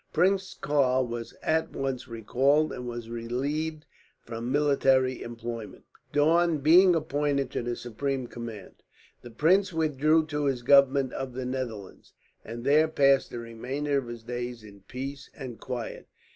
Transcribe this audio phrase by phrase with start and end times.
[0.13, 3.85] Prince Karl was at once recalled, and was relieved
[4.25, 8.81] from military employment, Daun being appointed to the supreme command.
[9.21, 14.07] The Prince withdrew to his government of the Netherlands, and there passed the remainder of
[14.07, 16.07] his days in peace and quiet.